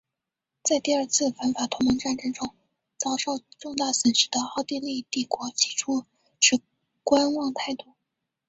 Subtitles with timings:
[0.63, 2.55] 在第二次反法同盟战争中
[2.97, 6.05] 遭受重大损失的奥地利帝国起初
[6.39, 6.59] 持
[7.03, 7.85] 观望态度。